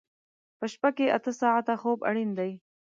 [0.57, 2.51] په شپه کې اته ساعته خوب اړین دی.